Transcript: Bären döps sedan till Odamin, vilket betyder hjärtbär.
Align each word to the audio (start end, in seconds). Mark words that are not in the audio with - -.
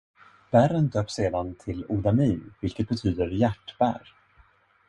Bären 0.51 0.87
döps 0.89 1.13
sedan 1.15 1.55
till 1.55 1.85
Odamin, 1.87 2.53
vilket 2.61 2.89
betyder 2.89 3.27
hjärtbär. 3.27 4.13